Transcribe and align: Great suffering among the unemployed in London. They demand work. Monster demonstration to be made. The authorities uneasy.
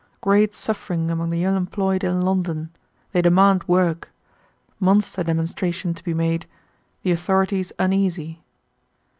Great 0.19 0.51
suffering 0.55 1.11
among 1.11 1.29
the 1.29 1.45
unemployed 1.45 2.03
in 2.03 2.21
London. 2.21 2.71
They 3.11 3.21
demand 3.21 3.67
work. 3.67 4.09
Monster 4.79 5.23
demonstration 5.23 5.93
to 5.93 6.03
be 6.03 6.15
made. 6.15 6.47
The 7.03 7.11
authorities 7.11 7.71
uneasy. 7.77 8.41